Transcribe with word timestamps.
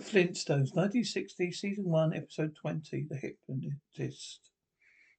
The 0.00 0.06
Flintstones, 0.06 0.74
1960, 0.74 1.52
Season 1.52 1.84
1, 1.84 2.14
Episode 2.14 2.56
20, 2.56 3.06
The 3.10 3.16
Hypnotist. 3.16 4.48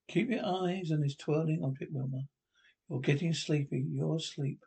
Keep 0.08 0.32
your 0.32 0.44
eyes 0.44 0.90
on 0.92 1.02
this 1.02 1.16
twirling 1.16 1.62
object, 1.64 1.92
Wilma. 1.94 2.24
You're 2.90 3.00
getting 3.00 3.32
sleepy. 3.32 3.86
You're 3.92 4.16
asleep. 4.16 4.58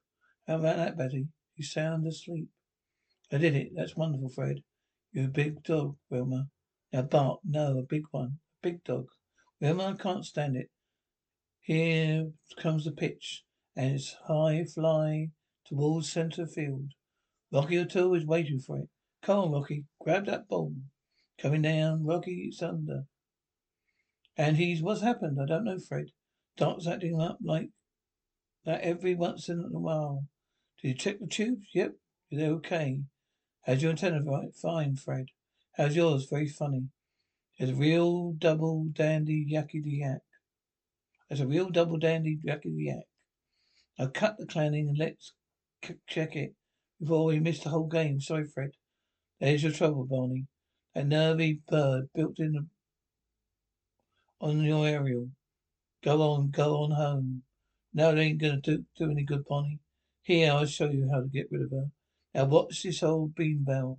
How 0.47 0.55
about 0.55 0.77
that, 0.77 0.97
Betty? 0.97 1.27
You 1.57 1.65
sound 1.65 2.07
asleep. 2.07 2.47
I 3.33 3.39
did 3.39 3.57
it. 3.57 3.73
That's 3.75 3.97
wonderful, 3.97 4.29
Fred. 4.29 4.63
You're 5.13 5.25
a 5.25 5.29
big 5.29 5.65
dog, 5.65 5.97
Wilma. 6.11 6.47
Now 6.93 7.03
bark. 7.03 7.41
No, 7.45 7.79
a 7.79 7.83
big 7.83 8.05
one. 8.13 8.39
A 8.63 8.69
big 8.69 8.85
dog. 8.85 9.07
Wilma, 9.61 9.97
I 9.99 10.01
can't 10.01 10.25
stand 10.25 10.57
it. 10.57 10.71
Here 11.61 12.31
comes 12.63 12.85
the 12.85 12.93
pitch, 12.93 13.43
and 13.75 13.97
it's 13.97 14.15
high 14.29 14.65
fly 14.65 15.31
towards 15.67 16.13
centre 16.13 16.47
field. 16.47 16.93
Rocky 17.51 17.81
O'Toole 17.81 18.15
is 18.15 18.25
waiting 18.25 18.61
for 18.61 18.79
it. 18.79 18.89
Come 19.25 19.39
on, 19.39 19.53
Rocky. 19.53 19.85
Grab 20.03 20.27
that 20.27 20.49
ball. 20.49 20.75
Coming 21.41 21.63
down. 21.63 22.05
Rocky, 22.05 22.49
it's 22.49 22.63
under. 22.63 23.05
And 24.37 24.59
he's, 24.59 24.83
what's 24.83 25.01
happened? 25.01 25.39
I 25.41 25.47
don't 25.47 25.65
know, 25.65 25.79
Fred. 25.79 26.11
Doc's 26.59 26.87
acting 26.87 27.19
up 27.19 27.39
like 27.43 27.71
that 28.67 28.83
every 28.83 29.15
once 29.15 29.49
in 29.49 29.61
a 29.61 29.79
while. 29.79 30.25
Did 30.83 30.89
you 30.89 30.95
check 30.95 31.21
the 31.21 31.27
tubes? 31.27 31.69
Yep. 31.73 31.93
They're 32.31 32.51
okay. 32.53 33.01
How's 33.65 33.83
your 33.83 33.93
antenna? 33.93 34.21
Right? 34.23 34.55
Fine, 34.55 34.97
Fred. 34.97 35.27
How's 35.77 35.97
yours? 35.97 36.27
Very 36.31 36.49
funny. 36.49 36.89
It's 37.57 37.71
a 37.71 37.75
real 37.75 38.33
double 38.33 38.89
dandy 38.93 39.47
yakety 39.51 40.01
yak. 40.01 40.21
It's 41.31 41.41
a 41.41 41.47
real 41.47 41.71
double 41.71 41.97
dandy 41.97 42.39
yakety 42.47 42.87
yak. 42.87 43.05
Now 43.99 44.09
cut 44.09 44.37
the 44.39 44.47
clanning 44.47 44.89
and 44.89 44.99
let's 44.99 45.33
check 46.07 46.37
it 46.37 46.55
before 47.01 47.25
we 47.25 47.41
miss 47.41 47.61
the 47.61 47.71
whole 47.71 47.87
game. 47.87 48.21
Sorry, 48.21 48.45
Fred. 48.45 48.73
There's 49.41 49.63
your 49.63 49.73
trouble, 49.73 50.05
Barney. 50.05 50.47
That 50.95 51.07
nervy 51.07 51.61
bird 51.69 52.09
built 52.15 52.39
in 52.39 52.71
on 54.41 54.63
your 54.63 54.87
aerial. 54.87 55.29
Go 56.03 56.23
on, 56.23 56.51
go 56.51 56.83
on 56.83 56.93
home. 56.93 57.43
No, 57.93 58.11
it 58.11 58.19
ain't 58.19 58.41
gonna 58.41 58.61
do, 58.61 58.85
do 58.97 59.11
any 59.11 59.25
good, 59.25 59.45
Barney. 59.45 59.81
Here, 60.23 60.53
I'll 60.53 60.67
show 60.67 60.91
you 60.91 61.09
how 61.13 61.21
to 61.21 61.27
get 61.27 61.49
rid 61.51 61.63
of 61.63 61.71
her. 61.71 61.91
Now 62.35 62.45
watch 62.45 62.83
this 62.83 63.03
old 63.03 63.35
bean 63.35 63.65
bell. 63.65 63.99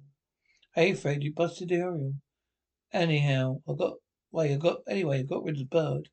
Hey, 0.73 0.93
Fred, 0.93 1.23
you 1.23 1.33
busted 1.33 1.69
the 1.69 1.75
aerial. 1.75 2.13
Anyhow, 2.93 3.61
I 3.67 3.73
got, 3.73 3.93
well, 4.31 4.45
I 4.45 4.55
got, 4.55 4.79
anyway, 4.87 5.19
I 5.19 5.23
got 5.23 5.43
rid 5.43 5.55
of 5.55 5.59
the 5.59 5.65
bird. 5.65 6.09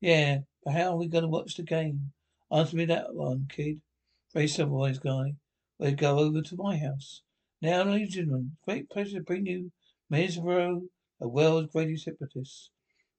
Yeah, 0.00 0.38
but 0.64 0.74
how 0.74 0.92
are 0.92 0.96
we 0.96 1.08
gonna 1.08 1.28
watch 1.28 1.56
the 1.56 1.62
game? 1.62 2.12
Answer 2.50 2.76
me 2.76 2.84
that 2.86 3.14
one, 3.14 3.46
kid. 3.48 3.80
Very 4.32 4.48
wise 4.64 4.98
guy. 4.98 5.34
We'll 5.78 5.94
go 5.94 6.18
over 6.18 6.42
to 6.42 6.56
my 6.56 6.76
house. 6.76 7.22
Now, 7.64 7.82
ladies 7.84 8.08
and 8.08 8.26
gentlemen, 8.26 8.56
great 8.66 8.90
pleasure 8.90 9.20
to 9.20 9.24
bring 9.24 9.46
you 9.46 9.72
Mesro, 10.12 10.82
the 11.18 11.28
world's 11.28 11.72
greatest 11.72 12.04
hypnotist. 12.04 12.68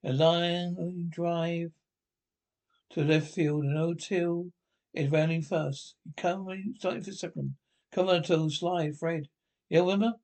A 0.04 0.14
line 0.14 1.10
drive 1.10 1.72
to 2.92 3.04
left 3.04 3.34
field 3.34 3.64
and 3.64 3.76
O'Toole 3.76 4.52
is 4.94 5.10
rounding 5.10 5.42
first. 5.42 5.96
Come 6.16 6.48
starting 6.78 7.02
for 7.02 7.12
second. 7.12 7.56
Come 7.92 8.08
on, 8.08 8.18
O'Toole, 8.18 8.52
slide, 8.52 8.96
Fred. 9.00 9.30
Yeah, 9.68 9.82
Wilma? 9.82 10.18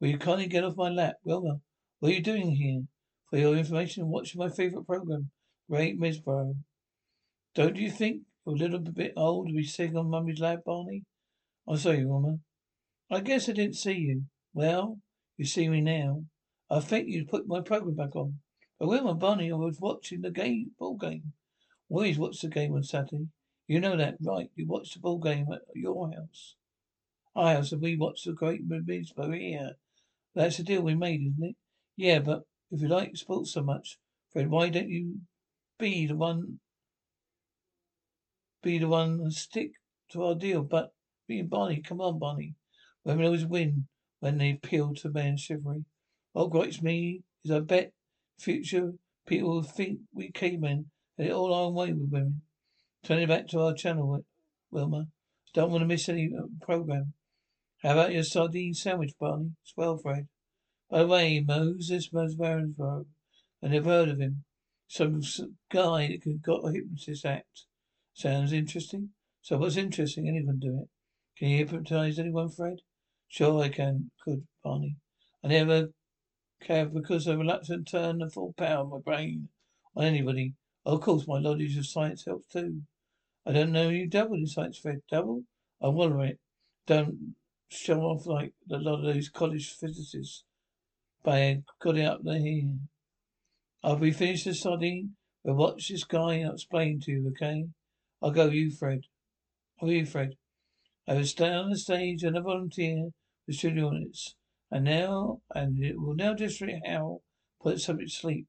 Will 0.00 0.08
you 0.08 0.18
kindly 0.18 0.46
get 0.46 0.64
off 0.64 0.78
my 0.78 0.88
lap? 0.88 1.16
Wilma, 1.22 1.60
what 2.00 2.12
are 2.12 2.14
you 2.14 2.22
doing 2.22 2.52
here? 2.52 2.84
For 3.28 3.36
your 3.36 3.54
information, 3.54 4.08
watching 4.08 4.38
my 4.38 4.48
favourite 4.48 4.86
program, 4.86 5.30
Great 5.68 6.00
Mesro. 6.00 6.56
Don't 7.54 7.76
you 7.76 7.90
think 7.90 8.22
you're 8.46 8.56
a 8.56 8.58
little 8.58 8.78
bit 8.78 9.12
old 9.14 9.48
to 9.48 9.52
be 9.52 9.64
sitting 9.64 9.98
on 9.98 10.08
Mummy's 10.08 10.40
lap, 10.40 10.60
Barney? 10.64 11.04
I'm 11.68 11.76
sorry, 11.76 12.06
Wilma. 12.06 12.38
I 13.10 13.20
guess 13.20 13.48
I 13.48 13.52
didn't 13.52 13.76
see 13.76 13.94
you. 13.94 14.24
Well, 14.52 14.98
you 15.36 15.46
see 15.46 15.68
me 15.68 15.80
now. 15.80 16.24
I 16.70 16.80
think 16.80 17.08
you 17.08 17.24
put 17.24 17.48
my 17.48 17.60
program 17.60 17.94
back 17.94 18.14
on. 18.14 18.40
But 18.78 18.88
with 18.88 19.02
my 19.02 19.14
Bunny, 19.14 19.50
I 19.50 19.56
was 19.56 19.80
watching 19.80 20.20
the 20.20 20.30
game, 20.30 20.72
ball 20.78 20.96
game. 20.96 21.32
We 21.88 21.96
always 21.96 22.18
watch 22.18 22.40
the 22.40 22.48
game 22.48 22.74
on 22.74 22.82
Saturday. 22.82 23.28
You 23.66 23.80
know 23.80 23.96
that, 23.96 24.16
right? 24.20 24.50
You 24.54 24.66
watch 24.66 24.92
the 24.92 25.00
ball 25.00 25.18
game 25.18 25.46
at 25.52 25.62
your 25.74 26.10
house. 26.12 26.54
I 27.34 27.54
house, 27.54 27.72
and 27.72 27.80
we 27.80 27.96
watch 27.96 28.24
the 28.24 28.32
great 28.32 28.66
movies 28.66 29.12
over 29.16 29.34
here. 29.34 29.72
That's 30.34 30.58
the 30.58 30.62
deal 30.62 30.82
we 30.82 30.94
made, 30.94 31.22
isn't 31.22 31.50
it? 31.50 31.56
Yeah, 31.96 32.18
but 32.18 32.42
if 32.70 32.82
you 32.82 32.88
like 32.88 33.16
sports 33.16 33.52
so 33.52 33.62
much, 33.62 33.98
Fred, 34.32 34.50
why 34.50 34.68
don't 34.68 34.88
you 34.88 35.20
be 35.78 36.06
the 36.06 36.16
one, 36.16 36.60
be 38.62 38.78
the 38.78 38.88
one 38.88 39.20
and 39.20 39.32
stick 39.32 39.72
to 40.10 40.24
our 40.24 40.34
deal? 40.34 40.62
But 40.62 40.92
me 41.28 41.40
and 41.40 41.50
Barney, 41.50 41.80
come 41.80 42.00
on, 42.00 42.18
Barney. 42.18 42.54
Women 43.04 43.26
always 43.26 43.46
win 43.46 43.86
when 44.20 44.38
they 44.38 44.50
appeal 44.50 44.94
to 44.94 45.10
men's 45.10 45.40
chivalry. 45.40 45.84
What 46.32 46.50
grates 46.50 46.82
me 46.82 47.22
is 47.44 47.50
I 47.50 47.60
bet 47.60 47.92
future 48.38 48.92
people 49.26 49.50
will 49.50 49.62
think 49.62 50.00
we 50.12 50.30
cavemen 50.30 50.90
had 51.16 51.26
it 51.26 51.32
all 51.32 51.52
our 51.52 51.70
way 51.70 51.92
with 51.92 52.10
women. 52.10 52.42
Turning 53.04 53.28
back 53.28 53.48
to 53.48 53.60
our 53.60 53.74
channel, 53.74 54.24
Wilma. 54.70 55.08
Don't 55.54 55.70
want 55.70 55.82
to 55.82 55.86
miss 55.86 56.08
any 56.08 56.30
uh, 56.36 56.46
program. 56.60 57.14
How 57.82 57.92
about 57.92 58.12
your 58.12 58.22
sardine 58.22 58.74
sandwich, 58.74 59.12
Barney? 59.18 59.52
Swell, 59.62 59.98
Fred. 59.98 60.28
By 60.90 61.00
the 61.00 61.06
way, 61.06 61.40
Moses 61.40 62.10
Mosbarenberg. 62.10 63.06
I 63.62 63.68
never 63.68 63.90
heard 63.90 64.08
of 64.08 64.20
him. 64.20 64.44
Some 64.88 65.20
guy 65.70 66.18
that 66.24 66.42
got 66.42 66.66
a 66.66 66.72
hypnotist 66.72 67.24
act. 67.24 67.64
Sounds 68.14 68.52
interesting. 68.52 69.10
So 69.42 69.58
what's 69.58 69.76
interesting? 69.76 70.28
Anyone 70.28 70.58
do 70.58 70.80
it. 70.82 70.88
Can 71.38 71.48
you 71.48 71.58
hypnotize 71.58 72.18
anyone, 72.18 72.50
Fred? 72.50 72.80
Sure 73.28 73.62
I 73.62 73.68
can, 73.68 74.10
could 74.24 74.46
Barney. 74.64 74.96
I 75.44 75.48
never 75.48 75.88
have 76.66 76.92
because 76.92 77.26
I'm 77.26 77.38
reluctant 77.38 77.86
to 77.86 77.90
turn 77.92 78.18
the 78.18 78.30
full 78.30 78.54
power 78.54 78.80
of 78.80 78.90
my 78.90 78.98
brain 78.98 79.48
on 79.94 80.04
anybody. 80.04 80.54
Of 80.84 81.02
course, 81.02 81.28
my 81.28 81.38
knowledge 81.38 81.76
of 81.76 81.86
science 81.86 82.24
helps 82.24 82.48
too. 82.48 82.82
I 83.46 83.52
don't 83.52 83.72
know 83.72 83.90
you 83.90 84.06
doubled 84.06 84.40
in 84.40 84.46
science, 84.46 84.78
Fred. 84.78 85.02
Double? 85.10 85.42
I 85.80 85.88
wonder 85.88 86.22
it. 86.22 86.38
Don't 86.86 87.34
show 87.68 88.00
off 88.00 88.26
like 88.26 88.54
a 88.70 88.78
lot 88.78 89.00
of 89.00 89.14
those 89.14 89.28
college 89.28 89.72
physicists. 89.72 90.44
I 91.26 91.62
got 91.80 91.98
it 91.98 92.04
up 92.04 92.20
there 92.24 92.38
here. 92.38 92.78
After 93.84 94.00
we 94.00 94.12
finish 94.12 94.44
the 94.44 94.54
sardine, 94.54 95.16
we'll 95.44 95.56
watch 95.56 95.88
this 95.88 96.04
guy 96.04 96.36
explain 96.36 97.00
to 97.00 97.12
you, 97.12 97.28
okay? 97.28 97.66
I'll 98.22 98.30
go 98.30 98.46
you, 98.46 98.70
Fred. 98.70 99.02
I'll 99.80 99.90
you, 99.90 100.06
Fred. 100.06 100.36
I 101.06 101.14
will 101.14 101.24
stay 101.24 101.50
on 101.50 101.70
the 101.70 101.78
stage 101.78 102.22
and 102.22 102.36
a 102.36 102.40
volunteer 102.40 103.10
for 103.48 103.54
studio. 103.54 103.90
And 104.70 104.84
now, 104.84 105.40
and 105.54 105.82
it 105.82 105.98
will 105.98 106.14
now 106.14 106.34
demonstrate 106.34 106.82
how 106.86 107.22
put 107.62 107.76
the 107.76 107.80
subject 107.80 108.10
to 108.10 108.16
sleep. 108.16 108.46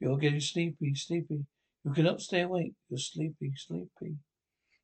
You're 0.00 0.18
getting 0.18 0.40
sleepy, 0.40 0.92
sleepy. 0.96 1.46
You 1.84 1.92
cannot 1.92 2.20
stay 2.20 2.40
awake. 2.40 2.72
You're 2.88 2.98
sleepy, 2.98 3.52
sleepy. 3.56 4.16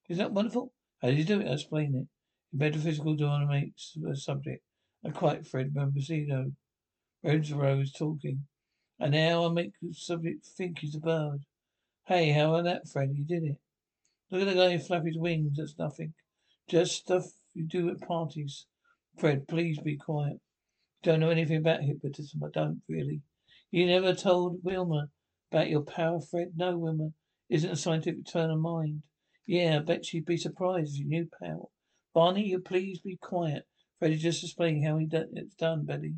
Isn't 0.09 0.23
that 0.23 0.33
wonderful? 0.33 0.73
How 1.03 1.09
did 1.09 1.19
you 1.19 1.25
do 1.25 1.41
it? 1.41 1.49
I'll 1.49 1.55
explain 1.55 1.97
it. 1.97 2.07
In 2.53 2.59
metaphysical 2.59 3.17
dynamics 3.17 3.95
the 4.01 4.15
subject. 4.15 4.63
And 5.03 5.13
quite 5.13 5.49
Fred 5.49 5.75
Membrisino. 5.75 6.53
Rosero 7.25 7.83
is 7.83 7.93
talking. 7.93 8.47
And 9.01 9.13
now 9.13 9.47
I 9.47 9.49
make 9.49 9.73
the 9.83 9.93
subject 9.93 10.47
think 10.47 10.79
he's 10.79 10.95
a 10.95 11.01
bird. 11.01 11.41
Hey, 12.07 12.31
how 12.31 12.55
about 12.55 12.65
that, 12.65 12.89
Fred? 12.89 13.11
You 13.17 13.25
did 13.25 13.43
it. 13.43 13.57
Look 14.31 14.43
at 14.43 14.47
the 14.47 14.55
guy 14.55 14.79
flap 14.79 15.05
his 15.05 15.19
wings. 15.19 15.57
That's 15.57 15.77
nothing. 15.77 16.15
Just 16.69 16.95
stuff 16.95 17.25
you 17.53 17.65
do 17.67 17.91
at 17.91 18.01
parties. 18.01 18.67
Fred, 19.19 19.49
please 19.49 19.79
be 19.79 19.97
quiet. 19.97 20.41
You 21.03 21.13
don't 21.13 21.21
know 21.21 21.31
anything 21.31 21.57
about 21.57 21.83
hypnotism. 21.83 22.43
I 22.45 22.49
don't, 22.53 22.83
really. 22.89 23.23
You 23.71 23.87
never 23.87 24.15
told 24.15 24.63
Wilma 24.63 25.09
about 25.51 25.71
your 25.71 25.83
power, 25.83 26.21
Fred? 26.21 26.53
No, 26.57 26.77
Wilma. 26.77 27.11
Isn't 27.49 27.71
a 27.71 27.77
scientific 27.77 28.27
turn 28.27 28.51
of 28.51 28.59
mind. 28.59 29.03
Yeah, 29.47 29.77
I 29.77 29.79
bet 29.79 30.05
she'd 30.05 30.27
be 30.27 30.37
surprised 30.37 30.95
if 30.95 31.01
you 31.01 31.07
knew 31.07 31.29
power. 31.41 31.67
Barney, 32.13 32.47
you 32.47 32.59
please 32.59 32.99
be 32.99 33.17
quiet. 33.17 33.67
Fred 33.99 34.13
is 34.13 34.23
just 34.23 34.43
explaining 34.43 34.83
how 34.83 34.99
he 34.99 35.07
done, 35.07 35.31
it's 35.33 35.55
done, 35.55 35.87
Betty. 35.87 36.17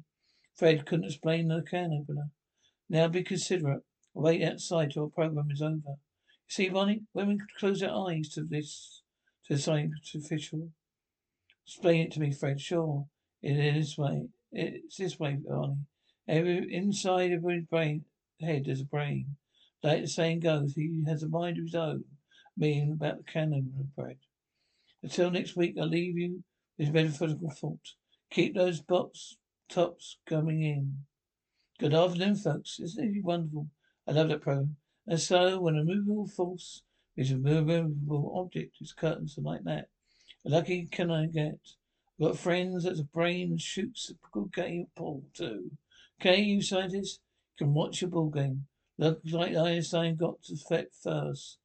Fred 0.56 0.86
couldn't 0.86 1.06
explain 1.06 1.48
the 1.48 1.62
can 1.62 1.92
opener. 1.92 2.30
Now 2.88 3.06
be 3.08 3.22
considerate. 3.22 3.82
Wait 4.14 4.42
outside 4.42 4.90
till 4.90 5.04
our 5.04 5.08
program 5.10 5.50
is 5.52 5.62
over. 5.62 5.74
You 5.74 5.96
see, 6.48 6.68
Barney, 6.68 7.02
women 7.14 7.38
could 7.38 7.54
close 7.58 7.80
their 7.80 7.94
eyes 7.94 8.30
to 8.30 8.42
this, 8.42 9.02
to 9.46 9.54
the 9.54 9.60
scientific 9.60 10.40
Explain 11.68 12.06
it 12.06 12.12
to 12.12 12.20
me, 12.20 12.32
Fred. 12.32 12.62
Sure. 12.62 13.06
It 13.42 13.58
is 13.58 13.88
this 13.88 13.98
way. 13.98 14.28
It's 14.52 14.96
this 14.96 15.20
way, 15.20 15.36
Barney. 15.36 15.76
Every 16.26 16.74
inside 16.74 17.30
of 17.32 17.40
every 17.40 17.60
brain 17.60 18.06
head 18.40 18.64
there's 18.64 18.80
a 18.80 18.86
brain. 18.86 19.36
Like 19.82 20.00
the 20.00 20.08
saying 20.08 20.40
goes, 20.40 20.72
he 20.72 21.04
has 21.06 21.22
a 21.22 21.28
mind 21.28 21.58
of 21.58 21.64
his 21.64 21.74
own. 21.74 22.04
Meaning 22.56 22.92
about 22.92 23.18
the 23.18 23.24
cannon 23.24 23.90
bread. 23.94 24.16
Until 25.02 25.30
next 25.30 25.56
week, 25.56 25.76
I 25.78 25.84
leave 25.84 26.16
you 26.16 26.42
with 26.78 26.94
metaphysical 26.94 27.50
thought. 27.50 27.92
Keep 28.30 28.54
those 28.54 28.80
box 28.80 29.36
tops 29.68 30.16
coming 30.26 30.62
in. 30.62 31.04
Good 31.78 31.92
afternoon, 31.92 32.36
folks. 32.36 32.80
Isn't 32.80 33.14
it 33.14 33.22
wonderful? 33.22 33.68
I 34.06 34.12
love 34.12 34.28
that 34.28 34.40
program. 34.40 34.76
And 35.06 35.20
so, 35.20 35.60
when 35.60 35.76
a 35.76 35.84
movable 35.84 36.28
force 36.28 36.82
is 37.14 37.30
a 37.30 37.36
movable 37.36 38.32
object, 38.36 38.76
it's 38.80 38.94
curtains 38.94 39.36
are 39.36 39.42
like 39.42 39.64
that. 39.64 39.90
Lucky 40.44 40.86
can 40.86 41.10
I 41.10 41.26
get? 41.26 41.58
Got 42.20 42.38
friends 42.38 42.84
that's 42.84 43.00
brain 43.00 43.58
shoots 43.58 44.10
a 44.10 44.14
good 44.32 44.52
game 44.52 44.86
pool 44.96 45.24
too. 45.34 45.70
Okay, 46.20 46.40
you 46.40 46.62
scientists 46.62 47.20
can 47.58 47.74
watch 47.74 48.02
your 48.02 48.10
ball 48.10 48.30
game. 48.30 48.66
Looks 48.96 49.32
like 49.32 49.54
Einstein 49.54 50.16
got 50.16 50.42
to 50.44 50.56
fit 50.56 50.92
first. 51.00 51.58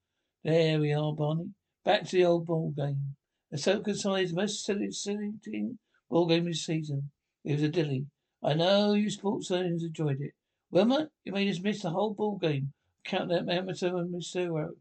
There 0.43 0.79
we 0.79 0.93
are, 0.93 1.13
Barney. 1.13 1.51
Back 1.83 2.05
to 2.05 2.17
the 2.17 2.25
old 2.25 2.45
ball 2.45 2.71
game. 2.75 3.15
So-called 3.55 3.97
size 3.97 4.33
most 4.33 4.69
exciting 4.69 5.79
ball 6.09 6.27
game 6.27 6.45
this 6.45 6.65
season. 6.65 7.11
It 7.43 7.53
was 7.53 7.63
a 7.63 7.69
dilly. 7.69 8.05
I 8.43 8.53
know 8.53 8.93
you 8.93 9.09
sports 9.09 9.49
owners 9.51 9.83
enjoyed 9.83 10.21
it. 10.21 10.33
Wilma, 10.69 11.09
you 11.23 11.31
made 11.31 11.49
us 11.49 11.61
miss 11.61 11.81
the 11.81 11.91
whole 11.91 12.13
ball 12.13 12.37
game. 12.37 12.73
Count 13.03 13.29
that 13.29 13.49
amateur 13.49 13.95
and 13.97 14.13
Mr. 14.13 14.51
What 14.51 14.75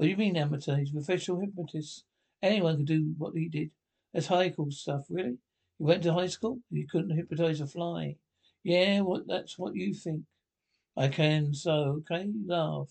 do 0.00 0.08
you 0.08 0.16
mean 0.16 0.36
amateur? 0.36 0.76
He's 0.76 0.90
a 0.90 0.94
professional 0.94 1.40
hypnotist. 1.40 2.04
Anyone 2.42 2.78
could 2.78 2.86
do 2.86 3.14
what 3.18 3.34
he 3.34 3.48
did. 3.48 3.70
That's 4.12 4.26
high 4.26 4.50
school 4.50 4.70
stuff, 4.70 5.04
really. 5.08 5.38
You 5.78 5.86
went 5.86 6.02
to 6.02 6.12
high 6.12 6.26
school 6.26 6.58
you 6.70 6.86
couldn't 6.88 7.16
hypnotize 7.16 7.60
a 7.60 7.66
fly. 7.66 8.16
Yeah, 8.64 9.00
what 9.00 9.26
that's 9.26 9.58
what 9.58 9.74
you 9.74 9.94
think. 9.94 10.22
I 10.96 11.08
can 11.08 11.54
so 11.54 12.02
okay, 12.10 12.28
laugh. 12.46 12.88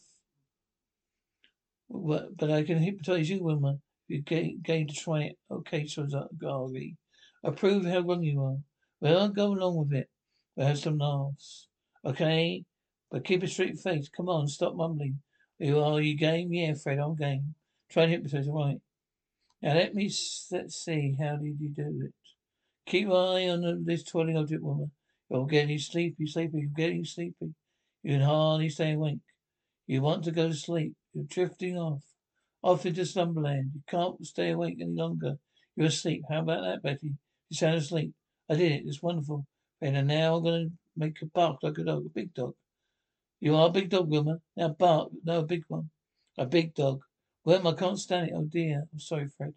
But, 1.89 2.37
but 2.37 2.49
I 2.49 2.63
can 2.63 2.79
hypnotize 2.79 3.29
you, 3.29 3.43
woman. 3.43 3.81
You 4.07 4.21
game, 4.21 4.61
game 4.63 4.87
to 4.87 4.93
try 4.93 5.23
it. 5.23 5.37
Okay, 5.49 5.85
so 5.85 6.07
Garvey. 6.37 6.95
I 7.43 7.51
prove 7.51 7.85
how 7.85 7.99
wrong 7.99 8.23
you 8.23 8.41
are. 8.41 8.57
Well, 8.99 9.29
go 9.29 9.47
along 9.47 9.77
with 9.77 9.93
it. 9.93 10.09
We'll 10.55 10.67
have 10.67 10.79
some 10.79 10.97
laughs. 10.97 11.67
Okay? 12.05 12.63
But 13.09 13.25
keep 13.25 13.43
a 13.43 13.47
straight 13.47 13.79
face. 13.79 14.09
Come 14.09 14.29
on, 14.29 14.47
stop 14.47 14.75
mumbling. 14.75 15.19
Are 15.59 15.65
you, 15.65 15.79
are 15.79 16.01
you 16.01 16.15
game? 16.15 16.53
Yeah, 16.53 16.73
Fred, 16.73 16.99
I'm 16.99 17.15
game. 17.15 17.55
Try 17.89 18.03
and 18.03 18.11
hypnotize, 18.11 18.47
right. 18.49 18.79
Now 19.61 19.75
let 19.75 19.93
me 19.93 20.11
let's 20.51 20.83
see. 20.83 21.15
How 21.19 21.35
did 21.37 21.57
you 21.59 21.69
do 21.69 22.01
it? 22.05 22.13
Keep 22.87 23.07
your 23.07 23.37
eye 23.37 23.47
on 23.47 23.83
this 23.85 24.03
twirling 24.03 24.37
object, 24.37 24.63
woman. 24.63 24.91
You're 25.29 25.45
getting 25.45 25.77
sleepy, 25.77 26.25
sleepy. 26.25 26.59
You're 26.59 26.69
getting 26.75 27.05
sleepy. 27.05 27.53
You 28.03 28.13
can 28.13 28.21
hardly 28.21 28.69
stay 28.69 28.93
awake. 28.93 29.19
You 29.87 30.01
want 30.01 30.23
to 30.23 30.31
go 30.31 30.47
to 30.47 30.53
sleep. 30.53 30.93
You're 31.13 31.25
drifting 31.25 31.77
off, 31.77 32.01
off 32.63 32.85
into 32.85 33.05
slumberland. 33.05 33.71
You 33.75 33.81
can't 33.87 34.25
stay 34.25 34.51
awake 34.51 34.77
any 34.81 34.93
longer. 34.93 35.35
You're 35.75 35.87
asleep. 35.87 36.23
How 36.29 36.39
about 36.39 36.61
that, 36.61 36.81
Betty? 36.81 37.13
You 37.49 37.55
sound 37.55 37.75
asleep. 37.75 38.13
I 38.49 38.55
did 38.55 38.71
it. 38.71 38.83
It's 38.85 39.01
wonderful. 39.03 39.45
And 39.79 40.07
now 40.07 40.35
I'm 40.35 40.43
going 40.43 40.69
to 40.69 40.71
make 40.97 41.21
a 41.21 41.27
bark 41.27 41.57
like 41.61 41.77
a 41.77 41.83
dog, 41.83 42.05
a 42.05 42.09
big 42.09 42.33
dog. 42.33 42.55
You 43.39 43.55
are 43.55 43.67
a 43.67 43.71
big 43.71 43.89
dog, 43.89 44.09
woman. 44.09 44.41
Now 44.57 44.69
bark. 44.69 45.11
No, 45.23 45.39
a 45.39 45.43
big 45.43 45.63
one. 45.67 45.89
A 46.37 46.45
big 46.45 46.73
dog. 46.73 47.01
Wilma, 47.43 47.71
I 47.71 47.73
can't 47.73 47.99
stand 47.99 48.29
it. 48.29 48.33
Oh 48.35 48.43
dear. 48.43 48.87
I'm 48.91 48.99
sorry, 48.99 49.27
Fred. 49.27 49.53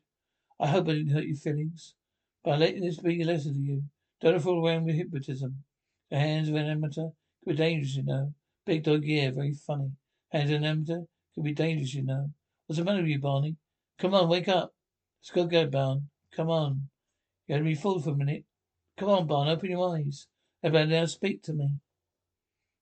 I 0.59 0.69
hope 0.69 0.89
I 0.89 0.93
didn't 0.93 1.13
hurt 1.13 1.25
your 1.25 1.37
feelings. 1.37 1.95
But 2.43 2.55
I 2.55 2.57
let 2.57 2.81
this 2.81 3.01
be 3.01 3.21
a 3.21 3.25
lesson 3.25 3.55
to 3.55 3.61
you. 3.61 3.83
Don't 4.21 4.41
fool 4.41 4.67
around 4.67 4.85
with 4.85 4.97
hypnotism. 4.97 5.65
The 6.11 6.19
hands 6.19 6.49
of 6.49 6.55
an 6.55 6.67
amateur 6.67 7.09
could 7.43 7.51
be 7.51 7.55
dangerous, 7.55 7.97
you 7.97 8.05
know. 8.05 8.33
Big 8.65 8.85
dog, 8.85 9.05
yeah, 9.05 9.31
very 9.31 9.53
funny. 9.53 9.93
Hands 10.31 10.51
of 10.51 10.57
an 10.57 10.65
amateur 10.65 11.01
could 11.35 11.45
be 11.45 11.53
dangerous, 11.53 11.95
you 11.95 12.03
know. 12.03 12.31
What's 12.67 12.79
the 12.79 12.85
matter 12.85 13.03
with 13.03 13.11
you, 13.11 13.19
Barney? 13.19 13.57
Come 13.99 14.15
on, 14.15 14.29
wake 14.29 14.49
up. 14.49 14.73
Let's 15.21 15.31
go, 15.31 15.47
go, 15.47 15.67
Barn. 15.67 16.09
Come 16.35 16.51
on. 16.51 16.89
You 17.47 17.55
had 17.55 17.59
to 17.59 17.65
be 17.65 17.75
fooled 17.75 18.05
for 18.05 18.11
a 18.11 18.17
minute. 18.17 18.45
Come 18.97 19.09
on, 19.11 19.27
Barn, 19.27 19.49
open 19.49 19.71
your 19.71 19.97
eyes. 19.97 20.27
Everybody 20.63 20.91
now 20.91 21.07
speak 21.07 21.43
to 21.43 21.53
me. 21.53 21.69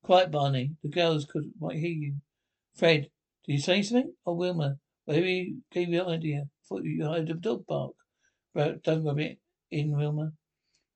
Quiet, 0.03 0.31
Barney. 0.31 0.73
The 0.83 0.89
girls 0.89 1.25
could 1.25 1.53
might 1.61 1.79
hear 1.79 1.91
you. 1.91 2.15
Fred, 2.75 3.11
did 3.45 3.53
you 3.53 3.59
say 3.59 3.83
something? 3.83 4.15
Oh, 4.25 4.35
Wilma. 4.35 4.79
Whatever 5.05 5.27
gave 5.27 5.89
you 5.89 6.05
the 6.05 6.07
idea. 6.07 6.45
Thought 6.69 6.85
you 6.85 7.05
heard 7.05 7.31
a 7.31 7.35
dog 7.35 7.67
bark. 7.67 7.95
But 8.55 8.83
don't 8.83 9.05
rub 9.05 9.19
it 9.19 9.39
in, 9.71 9.97
Wilma. 9.97 10.33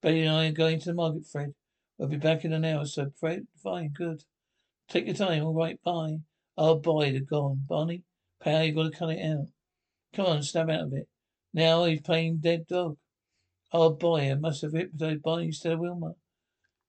Betty 0.02 0.22
and 0.22 0.30
I 0.30 0.48
are 0.48 0.52
going 0.52 0.78
to 0.80 0.86
the 0.86 0.94
market, 0.94 1.26
Fred. 1.26 1.54
We'll 1.98 2.08
be 2.08 2.16
back 2.16 2.44
in 2.44 2.52
an 2.52 2.64
hour, 2.64 2.84
so 2.84 3.10
Fred. 3.18 3.46
Fine, 3.62 3.92
good. 3.96 4.22
Take 4.88 5.06
your 5.06 5.16
time, 5.16 5.42
all 5.44 5.54
right, 5.54 5.82
bye. 5.82 6.18
Oh 6.56 6.76
boy, 6.76 7.10
they're 7.10 7.20
gone. 7.20 7.64
Barney, 7.68 8.02
pal, 8.40 8.64
you've 8.64 8.76
gotta 8.76 8.90
cut 8.90 9.10
it 9.10 9.24
out. 9.24 9.48
Come 10.14 10.26
on, 10.26 10.42
snap 10.42 10.68
out 10.68 10.82
of 10.82 10.92
it. 10.92 11.08
Now 11.52 11.84
he's 11.84 12.00
playing 12.00 12.38
dead 12.38 12.66
dog. 12.66 12.96
Oh 13.72 13.90
boy, 13.90 14.30
I 14.30 14.34
must 14.34 14.62
have 14.62 14.72
hypnotized 14.72 15.22
Barney 15.22 15.46
instead 15.46 15.72
of 15.72 15.80
Wilma. 15.80 16.12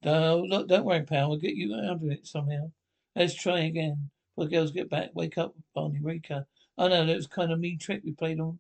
No, 0.04 0.44
look, 0.48 0.68
don't 0.68 0.86
worry, 0.86 1.04
pal. 1.04 1.30
We'll 1.30 1.40
get 1.40 1.56
you 1.56 1.74
out 1.74 1.96
of 1.96 2.04
it 2.04 2.28
somehow. 2.28 2.72
Let's 3.16 3.34
try 3.34 3.62
again. 3.62 4.12
Before 4.36 4.50
the 4.50 4.56
girls 4.56 4.72
get 4.72 4.90
back, 4.90 5.10
wake 5.16 5.38
up, 5.38 5.56
Barney, 5.74 6.00
wake 6.02 6.30
up. 6.78 6.90
know, 6.90 7.02
no, 7.02 7.06
that 7.08 7.16
was 7.16 7.28
kind 7.28 7.52
of 7.52 7.58
a 7.58 7.62
mean 7.62 7.80
trick 7.80 8.02
we 8.04 8.12
played 8.12 8.40
on 8.40 8.60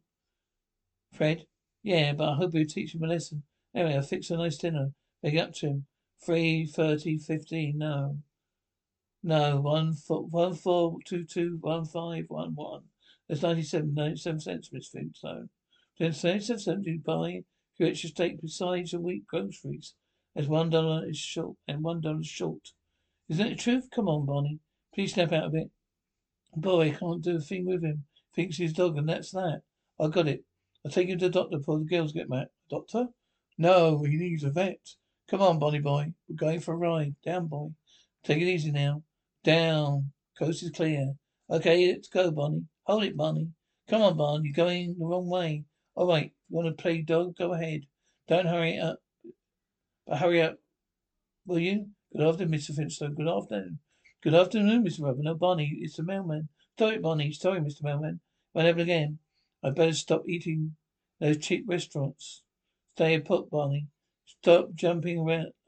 Fred. 1.13 1.45
Yeah, 1.83 2.13
but 2.13 2.29
I 2.29 2.35
hope 2.35 2.53
he'll 2.53 2.65
teach 2.65 2.95
him 2.95 3.03
a 3.03 3.07
lesson. 3.07 3.43
Anyway, 3.75 3.95
I'll 3.95 4.01
fix 4.01 4.29
a 4.29 4.37
nice 4.37 4.57
dinner. 4.57 4.91
Make 5.23 5.37
up 5.37 5.53
to 5.55 5.67
him. 5.67 5.85
Three, 6.25 6.65
thirty, 6.65 7.17
fifteen, 7.17 7.77
no. 7.77 8.17
No, 9.23 9.59
one 9.59 9.93
four, 9.93 10.23
one 10.25 10.55
four, 10.55 10.97
two 11.05 11.23
two, 11.23 11.57
one 11.61 11.85
five, 11.85 12.25
one 12.27 12.55
one. 12.55 12.83
That's 13.27 13.41
ninety-seven, 13.41 13.93
ninety-seven 13.93 14.39
cents, 14.39 14.71
Miss 14.71 14.87
Flintstone. 14.87 15.49
Then 15.99 16.13
ninety-seven 16.23 16.59
cents 16.59 16.87
you 16.87 16.99
buy 16.99 17.43
your 17.77 17.89
extra 17.89 18.09
steak 18.09 18.41
besides 18.41 18.93
your 18.93 19.01
week 19.01 19.27
groceries. 19.27 19.93
That's 20.35 20.47
one 20.47 20.69
dollar 20.69 21.07
is 21.07 21.17
short 21.17 21.57
and 21.67 21.83
one 21.83 22.01
dollar 22.01 22.21
is 22.21 22.27
short. 22.27 22.73
Isn't 23.29 23.43
that 23.43 23.57
the 23.57 23.61
truth? 23.61 23.89
Come 23.93 24.07
on, 24.07 24.25
Bonnie. 24.25 24.59
Please 24.93 25.13
snap 25.13 25.33
out 25.33 25.45
of 25.45 25.55
it. 25.55 25.69
Boy, 26.55 26.87
I 26.87 26.91
can't 26.91 27.21
do 27.21 27.37
a 27.37 27.41
thing 27.41 27.65
with 27.65 27.83
him. 27.83 28.05
Thinks 28.37 28.57
his 28.57 28.71
dog 28.71 28.99
and 28.99 29.09
that's 29.09 29.31
that. 29.31 29.63
I 29.99 30.09
got 30.09 30.27
it. 30.27 30.43
I'll 30.85 30.91
take 30.91 31.07
you 31.07 31.17
to 31.17 31.25
the 31.25 31.31
doctor 31.31 31.57
before 31.57 31.79
the 31.79 31.85
girls 31.85 32.13
get 32.13 32.29
back. 32.29 32.49
Doctor? 32.69 33.07
No, 33.57 34.03
he 34.03 34.15
needs 34.15 34.43
a 34.43 34.51
vet. 34.51 34.77
Come 35.27 35.41
on, 35.41 35.57
Bonnie 35.57 35.79
boy. 35.79 36.13
We're 36.29 36.35
going 36.35 36.59
for 36.59 36.75
a 36.75 36.77
ride. 36.77 37.15
Down, 37.25 37.47
boy. 37.47 37.69
Take 38.23 38.37
it 38.37 38.47
easy 38.47 38.71
now. 38.71 39.01
Down. 39.43 40.11
Coast 40.37 40.61
is 40.61 40.69
clear. 40.69 41.13
Okay, 41.49 41.91
let's 41.91 42.09
go, 42.09 42.29
Bonnie. 42.29 42.65
Hold 42.83 43.05
it, 43.05 43.17
Bonnie. 43.17 43.49
Come 43.89 44.03
on, 44.03 44.15
Bonnie. 44.15 44.43
You're 44.49 44.65
going 44.65 44.95
the 44.99 45.05
wrong 45.07 45.27
way. 45.27 45.63
All 45.95 46.07
right. 46.07 46.31
You 46.47 46.55
want 46.57 46.67
to 46.67 46.79
play 46.79 47.01
dog? 47.01 47.35
Go 47.39 47.53
ahead. 47.53 47.87
Don't 48.27 48.45
hurry 48.45 48.77
up. 48.77 48.99
But 50.05 50.19
hurry 50.19 50.43
up. 50.43 50.59
Will 51.47 51.57
you? 51.57 51.87
Good 52.15 52.27
afternoon, 52.27 52.59
Mr. 52.59 52.75
Flintstone. 52.75 53.15
Good 53.15 53.27
afternoon. 53.27 53.79
Good 54.21 54.35
afternoon, 54.35 54.85
Mr. 54.85 55.05
Robin. 55.05 55.35
Bonnie, 55.39 55.79
it's 55.81 55.95
the 55.95 56.03
mailman. 56.03 56.49
Sorry, 56.77 56.99
Bonnie. 56.99 57.31
Sorry, 57.31 57.59
Mr. 57.59 57.81
Mailman. 57.81 58.19
Won't 58.57 58.79
again. 58.79 59.19
I'd 59.63 59.75
better 59.75 59.93
stop 59.93 60.27
eating 60.27 60.77
those 61.19 61.37
cheap 61.37 61.65
restaurants. 61.67 62.41
Stay 62.95 63.19
put, 63.19 63.51
Bonnie. 63.51 63.85
Stop 64.25 64.73
jumping 64.73 65.19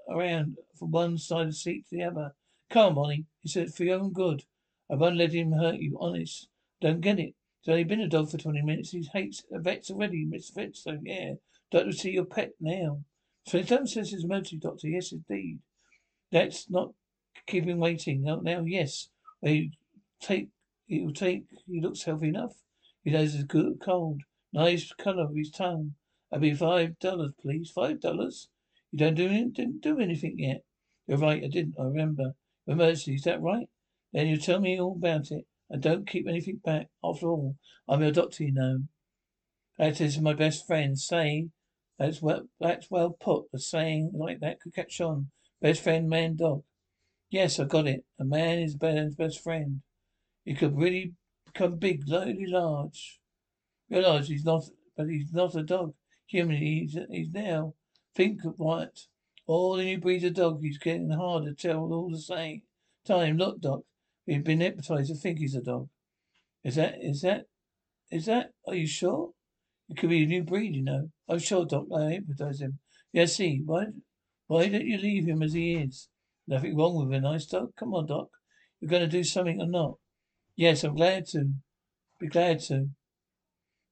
around, 0.09 0.57
from 0.75 0.89
one 0.89 1.19
side 1.19 1.41
of 1.41 1.47
the 1.49 1.53
seat 1.53 1.85
to 1.87 1.97
the 1.97 2.03
other. 2.05 2.33
Come 2.71 2.87
on, 2.87 2.95
Bonnie. 2.95 3.25
He 3.41 3.47
said 3.47 3.75
for 3.75 3.83
your 3.83 3.99
own 3.99 4.11
good. 4.11 4.45
I 4.89 4.95
won't 4.95 5.17
let 5.17 5.33
him 5.33 5.51
hurt 5.51 5.75
you, 5.75 5.99
honest. 6.01 6.49
Don't 6.81 6.99
get 6.99 7.19
it. 7.19 7.35
He's 7.61 7.69
only 7.69 7.83
been 7.83 7.99
a 7.99 8.07
dog 8.07 8.31
for 8.31 8.39
twenty 8.39 8.63
minutes. 8.63 8.89
He 8.89 9.07
hates 9.13 9.43
the 9.47 9.59
vets 9.59 9.91
already, 9.91 10.25
Mr. 10.25 10.53
Flintstone. 10.53 11.05
Yeah. 11.05 11.33
Doctor 11.69 11.91
see 11.91 12.13
your 12.13 12.25
pet 12.25 12.53
now. 12.59 13.03
Flintstone 13.47 13.85
says 13.85 14.09
his 14.09 14.23
emergency 14.23 14.57
doctor. 14.57 14.87
Yes, 14.87 15.11
indeed. 15.11 15.59
That's 16.31 16.67
not 16.71 16.93
keep 17.45 17.65
him 17.65 17.77
waiting. 17.77 18.23
Now, 18.23 18.37
now 18.37 18.61
yes. 18.61 19.09
He 19.43 19.77
take 20.19 20.49
he 20.87 21.01
will 21.01 21.13
take 21.13 21.43
he 21.67 21.81
looks 21.81 22.01
healthy 22.01 22.29
enough. 22.29 22.55
He 23.09 23.15
a 23.15 23.43
good 23.43 23.79
cold. 23.81 24.21
Nice 24.53 24.93
colour 24.93 25.23
of 25.23 25.35
his 25.35 25.49
tongue. 25.49 25.95
I'll 26.31 26.39
be 26.39 26.53
five 26.53 26.99
dollars, 26.99 27.33
please. 27.41 27.71
Five 27.71 28.01
dollars? 28.01 28.49
You 28.91 28.99
don't 28.99 29.15
do 29.15 29.27
didn't 29.27 29.81
do 29.81 29.99
anything 29.99 30.35
yet. 30.37 30.63
You're 31.07 31.17
right, 31.17 31.43
I 31.43 31.47
didn't, 31.47 31.73
I 31.79 31.85
remember. 31.85 32.35
But 32.67 32.73
Emergency, 32.73 33.15
is 33.15 33.23
that 33.23 33.41
right? 33.41 33.67
Then 34.13 34.27
you 34.27 34.37
tell 34.37 34.59
me 34.59 34.79
all 34.79 34.95
about 34.95 35.31
it. 35.31 35.47
And 35.71 35.81
don't 35.81 36.07
keep 36.07 36.27
anything 36.27 36.61
back. 36.63 36.89
After 37.03 37.29
all, 37.29 37.55
I'm 37.87 38.03
your 38.03 38.11
doctor, 38.11 38.43
you 38.43 38.53
know. 38.53 38.81
That 39.79 39.99
is 39.99 40.19
my 40.19 40.33
best 40.33 40.67
friend. 40.67 40.99
saying 40.99 41.51
that's 41.97 42.21
well 42.21 42.43
that's 42.59 42.91
well 42.91 43.17
put. 43.19 43.45
A 43.53 43.57
saying 43.57 44.11
like 44.13 44.39
that 44.41 44.59
could 44.59 44.75
catch 44.75 45.01
on. 45.01 45.31
Best 45.61 45.81
friend, 45.81 46.07
man, 46.07 46.35
dog. 46.35 46.63
Yes, 47.31 47.59
I 47.59 47.63
got 47.63 47.87
it. 47.87 48.05
A 48.19 48.23
man 48.23 48.59
is 48.59 48.79
man's 48.79 49.15
best 49.15 49.43
friend. 49.43 49.81
He 50.45 50.53
could 50.53 50.77
really 50.77 51.13
become 51.53 51.77
big, 51.77 52.03
really 52.09 52.45
large. 52.45 53.19
Realize 53.89 54.27
he's 54.27 54.45
not, 54.45 54.63
but 54.95 55.07
he's 55.07 55.31
not 55.33 55.55
a 55.55 55.63
dog. 55.63 55.93
Human, 56.27 56.57
he's, 56.57 56.97
he's 57.09 57.31
now. 57.31 57.73
Think 58.15 58.43
of 58.45 58.53
what. 58.57 59.05
All 59.47 59.75
the 59.75 59.83
new 59.83 59.97
breeds 59.97 60.23
of 60.23 60.35
dog, 60.35 60.61
he's 60.61 60.77
getting 60.77 61.09
harder 61.09 61.53
to 61.53 61.55
tell 61.55 61.79
all 61.79 62.11
the 62.11 62.19
same 62.19 62.61
time. 63.05 63.37
Look, 63.37 63.61
Doc, 63.61 63.81
we've 64.27 64.43
been 64.43 64.61
hypnotized 64.61 65.09
to 65.09 65.15
think 65.15 65.39
he's 65.39 65.55
a 65.55 65.61
dog. 65.61 65.89
Is 66.63 66.75
that, 66.75 66.95
is 67.01 67.21
that, 67.21 67.45
is 68.11 68.25
that, 68.27 68.51
are 68.67 68.75
you 68.75 68.85
sure? 68.85 69.31
It 69.89 69.97
could 69.97 70.09
be 70.09 70.23
a 70.23 70.27
new 70.27 70.43
breed, 70.43 70.75
you 70.75 70.83
know. 70.83 71.09
I'm 71.27 71.39
sure, 71.39 71.65
Doc, 71.65 71.85
I 71.95 72.11
hypnotized 72.11 72.61
him. 72.61 72.77
Yeah, 73.11 73.25
see, 73.25 73.61
why, 73.65 73.85
why 74.45 74.67
don't 74.67 74.85
you 74.85 74.97
leave 74.99 75.27
him 75.27 75.41
as 75.41 75.53
he 75.53 75.73
is? 75.73 76.09
Nothing 76.47 76.77
wrong 76.77 77.07
with 77.07 77.17
a 77.17 77.21
nice 77.21 77.45
dog. 77.47 77.75
Come 77.75 77.95
on, 77.95 78.05
Doc. 78.05 78.29
You're 78.79 78.89
going 78.89 79.01
to 79.01 79.07
do 79.07 79.23
something 79.23 79.59
or 79.59 79.67
not? 79.67 79.95
Yes, 80.59 80.83
I'm 80.83 80.93
glad 80.93 81.25
to. 81.27 81.53
Be 82.19 82.27
glad 82.27 82.59
to. 82.63 82.89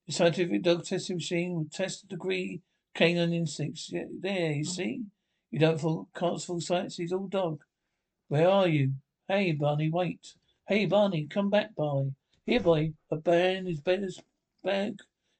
The 0.06 0.12
scientific 0.12 0.62
dog 0.62 0.84
testing 0.84 1.16
machine 1.16 1.54
will 1.54 1.66
test 1.72 2.02
the 2.02 2.08
degree 2.08 2.60
Canine 2.94 3.32
instincts. 3.32 3.88
Yeah, 3.90 4.04
there, 4.20 4.52
you 4.52 4.64
mm. 4.64 4.68
see? 4.68 5.04
You 5.50 5.60
don't 5.60 5.80
fool, 5.80 6.10
can't 6.14 6.38
fool 6.42 6.60
science. 6.60 6.96
He's 6.96 7.10
all 7.10 7.26
dog. 7.26 7.60
Where 8.28 8.50
are 8.50 8.68
you? 8.68 8.92
Hey, 9.26 9.52
Barney, 9.52 9.88
wait. 9.90 10.34
Hey, 10.68 10.84
Barney, 10.84 11.26
come 11.26 11.48
back, 11.48 11.74
Barney. 11.74 12.12
Here, 12.44 12.60
boy. 12.60 12.92
A 13.10 13.16
man 13.24 13.66
is 13.66 13.80
better 13.80 14.10
bag. 14.62 14.98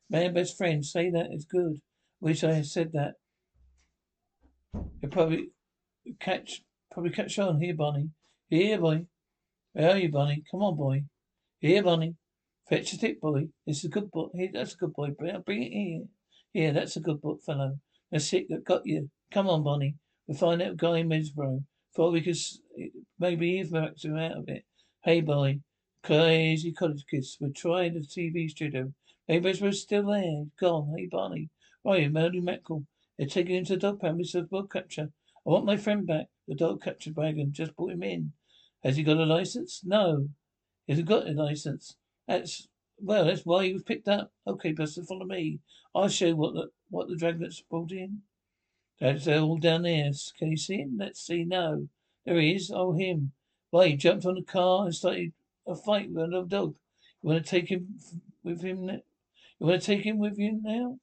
Man, 0.08 0.32
best 0.32 0.56
friend. 0.56 0.82
Say 0.82 1.10
that 1.10 1.28
is 1.30 1.44
good. 1.44 1.82
Wish 2.22 2.42
I 2.42 2.54
had 2.54 2.64
said 2.64 2.92
that. 2.94 3.16
You 5.02 5.10
probably 5.10 5.50
catch, 6.20 6.62
probably 6.90 7.10
catch 7.10 7.38
on. 7.38 7.60
Here, 7.60 7.74
Barney. 7.74 8.12
Here, 8.48 8.78
boy. 8.80 9.04
Where 9.74 9.90
are 9.90 9.98
you, 9.98 10.10
Barney? 10.10 10.42
Come 10.50 10.62
on, 10.62 10.74
boy. 10.74 11.04
Here, 11.60 11.82
Bonnie. 11.82 12.14
Fetch 12.68 12.92
the 12.92 12.96
stick, 12.98 13.20
boy. 13.20 13.48
This 13.66 13.78
is 13.78 13.86
a 13.86 13.88
good 13.88 14.12
boy. 14.12 14.28
Here, 14.32 14.50
that's 14.52 14.74
a 14.74 14.76
good 14.76 14.92
boy. 14.92 15.08
Bring, 15.10 15.62
it 15.62 15.72
here. 15.72 16.04
Here, 16.52 16.72
that's 16.72 16.94
a 16.96 17.00
good 17.00 17.20
boy, 17.20 17.34
fellow. 17.44 17.80
That's 18.12 18.32
it. 18.32 18.46
That 18.48 18.64
got 18.64 18.86
you. 18.86 19.10
Come 19.32 19.48
on, 19.48 19.64
Bonnie. 19.64 19.96
We'll 20.28 20.38
find 20.38 20.60
that 20.60 20.76
guy 20.76 21.02
Middlesbrough. 21.02 21.64
Thought 21.96 22.12
we 22.12 22.20
could 22.20 22.36
maybe 23.18 23.58
earmark 23.58 24.04
him 24.04 24.16
out 24.16 24.36
of 24.36 24.48
it. 24.48 24.64
Hey, 25.02 25.20
boy. 25.20 25.58
Crazy 26.04 26.72
college 26.72 27.04
kids. 27.10 27.36
We're 27.40 27.48
trying 27.48 27.94
the 27.94 28.00
TV 28.00 28.48
studio. 28.48 28.92
Hey, 29.26 29.40
Middlesbrough's 29.40 29.80
still 29.80 30.06
there. 30.06 30.44
Gone. 30.60 30.94
Hey, 30.96 31.08
Barney. 31.10 31.48
Oh, 31.84 31.90
right, 31.90 32.12
Melody 32.12 32.40
Mackerel. 32.40 32.84
They're 33.18 33.26
taking 33.26 33.56
him 33.56 33.64
to 33.64 33.72
the 33.72 33.80
dog 33.80 34.00
pound. 34.00 34.20
Mr. 34.20 34.48
Dog 34.48 34.70
Catcher. 34.70 35.08
I 35.44 35.50
want 35.50 35.64
my 35.64 35.76
friend 35.76 36.06
back. 36.06 36.26
The 36.46 36.54
dog 36.54 36.82
catcher 36.82 37.12
wagon 37.16 37.52
just 37.52 37.74
brought 37.74 37.92
him 37.92 38.04
in. 38.04 38.32
Has 38.84 38.96
he 38.96 39.02
got 39.02 39.16
a 39.16 39.24
license? 39.24 39.80
No. 39.84 40.28
He 40.88 40.94
hasn't 40.94 41.08
got 41.08 41.28
a 41.28 41.32
license. 41.32 41.96
That's 42.26 42.66
well, 42.98 43.26
that's 43.26 43.44
why 43.44 43.66
he 43.66 43.74
was 43.74 43.82
picked 43.82 44.08
up. 44.08 44.32
Okay, 44.46 44.72
Buster, 44.72 45.02
follow 45.02 45.26
me. 45.26 45.60
I'll 45.94 46.08
show 46.08 46.28
you 46.28 46.36
what 46.36 46.54
the 46.54 46.70
what 46.88 47.08
the 47.08 47.16
dragon's 47.16 47.60
brought 47.60 47.92
in. 47.92 48.22
That's 48.98 49.28
all 49.28 49.58
down 49.58 49.82
there. 49.82 50.10
Can 50.38 50.50
you 50.50 50.56
see 50.56 50.78
him? 50.78 50.96
Let's 50.98 51.20
see. 51.20 51.44
No. 51.44 51.88
There 52.24 52.40
he 52.40 52.54
is. 52.54 52.72
Oh, 52.74 52.94
him. 52.94 53.32
Why, 53.70 53.88
he 53.88 53.96
jumped 53.96 54.24
on 54.24 54.36
the 54.36 54.42
car 54.42 54.86
and 54.86 54.94
started 54.94 55.34
a 55.66 55.76
fight 55.76 56.10
with 56.10 56.24
another 56.24 56.48
dog. 56.48 56.74
You 57.22 57.28
want 57.28 57.44
to 57.44 57.50
take 57.50 57.68
him 57.68 57.98
with 58.42 58.62
him? 58.62 58.86
Now? 58.86 59.02
You 59.60 59.66
want 59.66 59.82
to 59.82 59.86
take 59.86 60.06
him 60.06 60.18
with 60.18 60.38
you 60.38 60.58
now? 60.62 60.98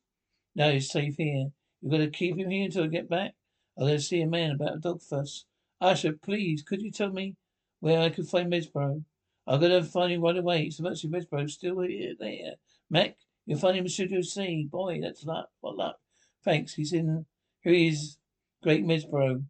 No, 0.55 0.71
he's 0.71 0.89
safe 0.89 1.17
here. 1.17 1.51
You've 1.79 1.91
got 1.91 1.99
to 1.99 2.09
keep 2.09 2.37
him 2.37 2.49
here 2.49 2.65
until 2.65 2.85
I 2.85 2.87
get 2.87 3.07
back. 3.07 3.35
I'll 3.77 3.87
go 3.87 3.97
see 3.97 4.21
a 4.21 4.27
man 4.27 4.51
about 4.51 4.77
a 4.77 4.79
dog 4.79 5.03
first. 5.03 5.45
Usher, 5.79 6.13
please, 6.13 6.63
could 6.63 6.81
you 6.81 6.89
tell 6.89 7.11
me 7.11 7.35
where 7.81 8.01
I 8.01 8.09
could 8.09 8.27
find 8.27 8.51
Middlesbrough? 8.51 9.03
I'm 9.47 9.59
to 9.59 9.83
find 9.83 10.11
him 10.11 10.21
right 10.21 10.37
away. 10.37 10.69
So 10.69 10.83
much 10.83 11.05
Middlesbrough 11.05 11.49
still 11.49 11.81
here, 11.81 12.15
there. 12.19 12.53
Mac, 12.89 13.15
you'll 13.45 13.59
find 13.59 13.77
him 13.77 13.85
in 13.85 13.89
Studio 13.89 14.21
C. 14.21 14.67
Boy, 14.71 14.99
that's 15.01 15.23
luck. 15.23 15.49
What 15.61 15.77
luck. 15.77 15.97
Thanks. 16.43 16.73
He's 16.73 16.93
in 16.93 17.25
here 17.61 17.73
he 17.73 17.87
is, 17.87 18.17
Great 18.61 18.85
Middlesbrough. 18.85 19.43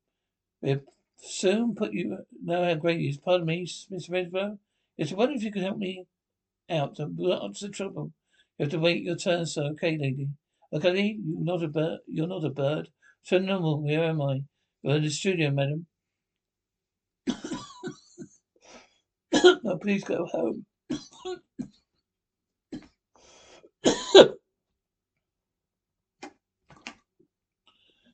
We'll 0.61 0.79
soon 1.17 1.75
put 1.75 1.93
you 1.93 2.19
know 2.43 2.63
how 2.63 2.75
great 2.75 2.99
he 2.99 3.09
is. 3.09 3.17
Pardon 3.17 3.45
me, 3.45 3.65
Mr. 3.65 4.09
Middlesbrough. 4.09 4.57
Yes, 4.97 5.11
I 5.11 5.15
wonder 5.15 5.35
if 5.35 5.43
you 5.43 5.51
could 5.51 5.63
help 5.63 5.77
me 5.77 6.05
out. 6.69 6.97
What's 6.97 7.59
the 7.59 7.69
trouble? 7.69 8.13
You 8.57 8.63
have 8.63 8.71
to 8.71 8.79
wait 8.79 9.03
your 9.03 9.17
turn, 9.17 9.45
sir. 9.45 9.65
Okay, 9.71 9.97
lady. 9.97 10.29
Okay, 10.71 11.17
you're 11.21 11.43
not 11.43 11.63
a 11.63 11.67
bird. 11.67 11.99
You're 12.07 12.27
not 12.27 12.45
a 12.45 12.49
bird. 12.49 12.89
So 13.23 13.37
normal. 13.37 13.83
Where 13.83 14.05
am 14.05 14.21
I? 14.21 14.43
You're 14.81 14.95
in 14.95 15.03
the 15.03 15.09
studio, 15.09 15.51
madam. 15.51 15.87
Now, 19.65 19.77
please 19.77 20.03
go 20.03 20.25
home. 20.25 20.65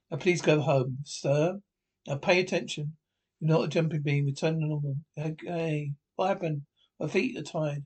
Now 0.09 0.17
please 0.17 0.41
go 0.41 0.59
home, 0.59 0.97
sir. 1.05 1.59
Now 2.05 2.15
pay 2.17 2.41
attention. 2.41 2.97
You're 3.39 3.57
not 3.57 3.65
a 3.65 3.67
jumping 3.69 4.01
bean. 4.01 4.25
Return 4.25 4.59
to 4.59 4.65
normal. 4.67 4.97
Okay. 5.17 5.93
What 6.17 6.27
happened? 6.27 6.63
My 6.99 7.07
feet 7.07 7.37
are 7.37 7.43
tired. 7.43 7.85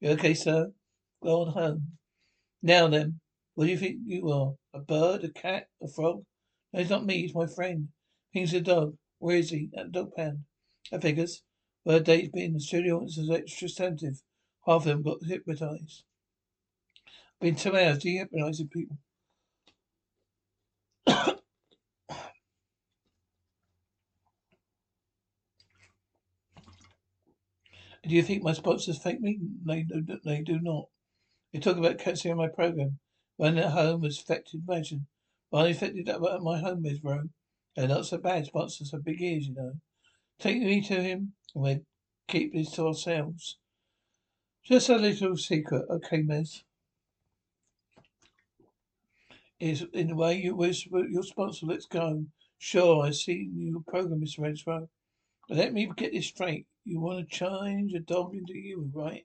You 0.00 0.10
okay, 0.10 0.34
sir? 0.34 0.72
Go 1.22 1.42
on 1.42 1.52
home. 1.52 1.92
Now 2.62 2.88
then, 2.88 3.20
what 3.54 3.64
do 3.64 3.70
you 3.70 3.78
think 3.78 3.96
you 4.04 4.28
are? 4.30 4.54
A 4.74 4.80
bird? 4.80 5.24
A 5.24 5.30
cat? 5.30 5.68
A 5.82 5.88
frog? 5.88 6.24
No, 6.72 6.80
it's 6.80 6.90
not 6.90 7.06
me. 7.06 7.20
It's 7.20 7.34
my 7.34 7.46
friend. 7.46 7.88
He's 8.30 8.52
a 8.52 8.60
dog. 8.60 8.96
Where 9.18 9.36
is 9.36 9.48
he? 9.48 9.70
At 9.74 9.86
the 9.86 10.00
dog 10.00 10.14
pound. 10.14 10.40
That 10.90 11.00
figures. 11.00 11.42
Well, 11.84 12.00
date's 12.00 12.32
been. 12.32 12.54
The 12.54 12.60
studio 12.60 13.04
is 13.04 13.18
extra 13.30 13.68
sensitive. 13.68 14.22
Half 14.66 14.82
of 14.82 14.84
them 14.84 15.02
got 15.02 15.24
hypnotized. 15.24 16.04
Been 17.40 17.56
two 17.56 17.76
hours 17.76 17.98
de-hypnotizing 17.98 18.68
people. 18.68 18.98
Do 21.06 21.36
you 28.14 28.22
think 28.22 28.42
my 28.42 28.52
sponsors 28.52 28.98
fake 28.98 29.20
me? 29.20 29.38
They 29.66 29.82
do, 29.82 30.04
they 30.24 30.42
do 30.42 30.60
not. 30.60 30.86
They 31.52 31.60
talk 31.60 31.76
about 31.76 31.98
cancelling 31.98 32.36
my 32.36 32.48
program. 32.48 32.98
When 33.36 33.58
at 33.58 33.72
home 33.72 34.02
was 34.02 34.18
affected, 34.18 34.62
imagine. 34.68 35.06
Well, 35.50 35.66
affected 35.66 36.08
at 36.08 36.20
my 36.20 36.58
home 36.58 36.86
is, 36.86 37.00
bro. 37.00 37.24
They're 37.76 37.88
not 37.88 38.06
so 38.06 38.18
bad. 38.18 38.46
Sponsors 38.46 38.92
have 38.92 39.04
big 39.04 39.20
ears, 39.20 39.48
you 39.48 39.54
know. 39.54 39.72
Take 40.38 40.62
me 40.62 40.80
to 40.82 41.02
him 41.02 41.32
and 41.54 41.62
we'll 41.62 41.80
keep 42.28 42.52
this 42.52 42.70
to 42.72 42.86
ourselves. 42.86 43.58
Just 44.64 44.88
a 44.88 44.96
little 44.96 45.36
secret. 45.36 45.84
Okay, 45.90 46.22
Miss. 46.22 46.62
Is 49.60 49.84
in 49.92 50.08
the 50.08 50.16
way 50.16 50.36
you 50.36 50.56
wish 50.56 50.86
your 50.86 51.22
sponsor. 51.22 51.66
Let's 51.66 51.86
go. 51.86 52.24
Sure, 52.58 53.04
I 53.04 53.10
see 53.10 53.50
your 53.54 53.82
program, 53.86 54.20
Mr. 54.20 54.40
Renshaw. 54.40 54.86
But 55.48 55.58
let 55.58 55.72
me 55.72 55.90
get 55.96 56.12
this 56.12 56.26
straight. 56.26 56.66
You 56.84 57.00
want 57.00 57.28
to 57.28 57.36
change 57.36 57.94
a 57.94 58.00
dog 58.00 58.34
into 58.34 58.54
you, 58.54 58.90
right? 58.92 59.24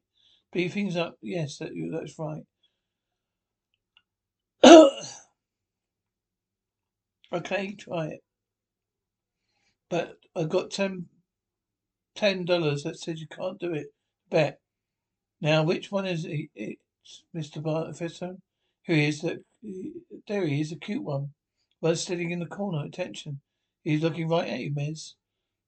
Beef 0.51 0.73
things 0.73 0.95
up. 0.95 1.17
Yes, 1.21 1.57
that, 1.57 1.71
that's 1.91 2.19
right. 2.19 2.43
okay, 7.33 7.75
try 7.75 8.07
it. 8.07 8.23
But 9.89 10.19
I 10.35 10.43
got 10.43 10.71
ten 10.71 11.07
ten 12.15 12.45
dollars 12.45 12.83
that 12.83 12.99
says 12.99 13.19
you 13.19 13.27
can't 13.27 13.59
do 13.59 13.73
it. 13.73 13.87
Bet. 14.29 14.59
Now, 15.41 15.63
which 15.63 15.91
one 15.91 16.05
is 16.05 16.25
it? 16.25 16.49
It's 16.55 17.23
Mr. 17.35 17.63
Professor. 17.63 18.37
Who 18.85 18.93
is 18.93 19.21
that? 19.21 19.43
There 20.27 20.45
he 20.45 20.61
is, 20.61 20.71
a 20.71 20.75
cute 20.75 21.03
one. 21.03 21.33
One 21.79 21.95
sitting 21.95 22.31
in 22.31 22.39
the 22.39 22.45
corner. 22.45 22.85
Attention. 22.85 23.41
He's 23.83 24.03
looking 24.03 24.27
right 24.27 24.47
at 24.47 24.59
you, 24.59 24.71
Miss. 24.73 25.15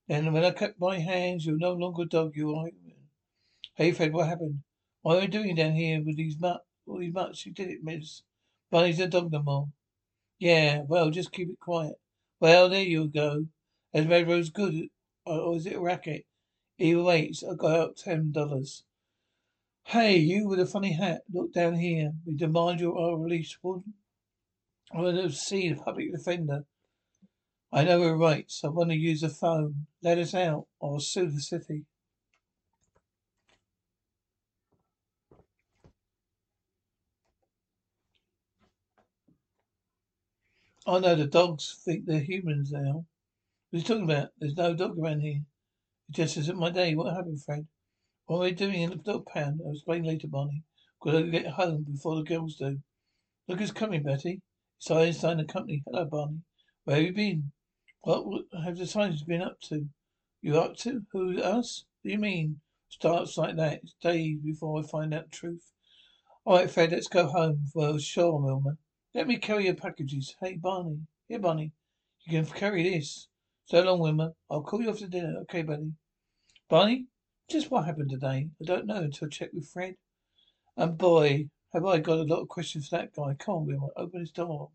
Then 0.08 0.34
when 0.34 0.44
I 0.44 0.52
kept 0.52 0.80
my 0.80 1.00
hands, 1.00 1.46
you're 1.46 1.58
no 1.58 1.74
longer 1.74 2.04
a 2.04 2.06
dog, 2.06 2.34
you 2.36 2.54
are. 2.56 2.70
Hey 3.76 3.92
Fred, 3.94 4.14
what 4.14 4.28
happened? 4.28 4.60
What 5.02 5.18
are 5.18 5.22
you 5.22 5.28
doing 5.28 5.56
down 5.56 5.74
here 5.74 6.04
with 6.04 6.18
these 6.18 6.40
mut 6.40 6.62
all 6.86 7.00
these 7.00 7.14
mutts? 7.14 7.46
You 7.46 7.54
did 7.54 7.70
it, 7.70 7.84
miss. 7.84 8.22
Bunny's 8.70 9.00
a 9.00 9.08
dog 9.08 9.32
no 9.32 9.42
more. 9.42 9.70
Yeah, 10.38 10.82
well, 10.88 11.10
just 11.10 11.32
keep 11.32 11.50
it 11.50 11.60
quiet. 11.60 11.96
Well, 12.40 12.70
there 12.70 12.84
you 12.84 13.08
go. 13.08 13.46
As 13.94 14.08
Red 14.08 14.28
Rose 14.28 14.50
good, 14.50 14.88
uh, 15.28 15.40
or 15.40 15.58
is 15.58 15.66
it 15.66 15.76
a 15.76 15.80
racket? 15.80 16.26
Either 16.78 17.04
way, 17.04 17.24
it's 17.24 17.44
I 17.44 17.56
got 17.56 17.80
out 17.80 17.98
ten 17.98 18.32
dollars. 18.32 18.84
Hey, 19.86 20.18
you 20.18 20.48
with 20.48 20.60
a 20.60 20.66
funny 20.66 20.94
hat, 20.94 21.24
look 21.32 21.54
down 21.54 21.76
here. 21.76 22.14
We 22.26 22.36
demand 22.36 22.80
your 22.80 23.20
release, 23.20 23.58
would 23.62 23.84
I 24.94 25.02
want 25.02 25.18
to 25.18 25.32
see 25.32 25.70
the 25.70 25.82
public 25.82 26.12
defender. 26.12 26.66
I 27.72 27.84
know 27.84 28.00
we're 28.00 28.18
right, 28.18 28.46
so 28.50 28.68
I 28.68 28.72
want 28.72 28.90
to 28.90 28.96
use 28.96 29.22
the 29.22 29.30
phone. 29.30 29.88
Let 30.02 30.18
us 30.18 30.34
out, 30.34 30.68
or 30.80 30.94
I'll 30.94 31.00
sue 31.00 31.30
the 31.30 31.42
city. 31.42 31.86
Oh 40.86 41.00
no, 41.00 41.16
the 41.16 41.28
dogs 41.28 41.80
think 41.86 42.06
they're 42.06 42.20
humans 42.20 42.72
now. 42.72 43.06
What 43.72 43.78
are 43.78 43.80
you 43.80 43.88
talking 43.88 44.12
about? 44.12 44.30
There's 44.38 44.58
no 44.58 44.74
dog 44.74 45.00
around 45.00 45.22
here. 45.22 45.44
It 46.10 46.16
just 46.16 46.36
isn't 46.36 46.60
my 46.60 46.72
day. 46.72 46.94
What 46.94 47.16
happened, 47.16 47.42
Fred? 47.42 47.68
What 48.26 48.40
are 48.40 48.42
we 48.42 48.52
doing 48.52 48.82
in 48.82 48.90
the 48.90 48.96
dog 48.98 49.28
pound? 49.28 49.62
I'll 49.66 49.72
explain 49.72 50.04
later, 50.04 50.28
Bonnie. 50.28 50.64
Gotta 51.02 51.24
get 51.24 51.48
home 51.48 51.86
before 51.90 52.18
the 52.18 52.24
girls 52.24 52.58
do. 52.58 52.80
Look 53.48 53.60
who's 53.60 53.72
coming, 53.72 54.04
Betty. 54.04 54.42
It's 54.78 54.92
Einstein 54.92 55.40
and 55.40 55.48
Company. 55.48 55.84
Hello, 55.86 56.04
Barney. 56.04 56.42
Where 56.84 56.98
have 56.98 57.06
you 57.06 57.14
been? 57.14 57.54
What 58.02 58.44
have 58.62 58.78
the 58.78 58.86
scientists 58.86 59.24
been 59.24 59.42
up 59.42 59.62
to? 59.70 59.88
You 60.42 60.60
up 60.60 60.76
to? 60.80 61.04
Who, 61.14 61.42
us? 61.42 61.86
What 62.02 62.10
do 62.10 62.12
you 62.12 62.20
mean? 62.20 62.60
Starts 62.90 63.38
like 63.38 63.56
that. 63.56 63.80
It's 63.84 63.96
days 64.02 64.40
before 64.44 64.82
I 64.82 64.84
find 64.86 65.14
out 65.14 65.32
the 65.32 65.38
truth. 65.38 65.72
All 66.44 66.58
right, 66.58 66.70
Fred, 66.70 66.92
let's 66.92 67.08
go 67.08 67.28
home. 67.28 67.68
Well, 67.74 67.98
sure, 68.00 68.38
Wilma. 68.38 68.76
Let 69.14 69.28
me 69.28 69.38
carry 69.38 69.64
your 69.64 69.76
packages. 69.76 70.36
Hey, 70.42 70.58
Barney. 70.58 71.08
Here, 71.30 71.40
Barney. 71.40 71.72
You 72.26 72.44
can 72.44 72.54
carry 72.54 72.84
this. 72.84 73.30
So 73.72 73.82
long, 73.82 74.00
Wilma. 74.00 74.34
I'll 74.50 74.64
call 74.64 74.82
you 74.82 74.90
after 74.90 75.08
dinner. 75.08 75.38
Okay, 75.44 75.62
buddy. 75.62 75.94
Barney, 76.68 77.06
just 77.50 77.72
what 77.72 77.86
happened 77.86 78.10
today? 78.10 78.50
I 78.60 78.66
don't 78.66 78.86
know 78.86 78.98
until 78.98 79.28
I 79.28 79.30
check 79.30 79.52
with 79.54 79.70
Fred. 79.70 79.96
And 80.76 80.98
boy, 80.98 81.48
have 81.72 81.86
I 81.86 82.00
got 82.00 82.20
a 82.20 82.24
lot 82.24 82.42
of 82.42 82.50
questions 82.50 82.90
for 82.90 82.98
that 82.98 83.14
guy. 83.14 83.34
Come 83.40 83.56
on, 83.56 83.66
Wilma. 83.68 83.88
Open 83.96 84.20
his 84.20 84.32
door. 84.32 84.72